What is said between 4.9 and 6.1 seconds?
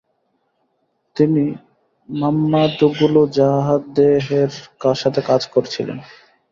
সাথে কাজ করেছিলেন।